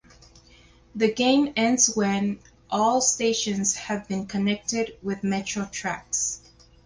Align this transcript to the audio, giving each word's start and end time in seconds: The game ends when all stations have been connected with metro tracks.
The 0.95 1.13
game 1.13 1.53
ends 1.55 1.95
when 1.95 2.39
all 2.71 3.01
stations 3.01 3.75
have 3.75 4.07
been 4.07 4.25
connected 4.25 4.97
with 5.03 5.23
metro 5.23 5.65
tracks. 5.65 6.41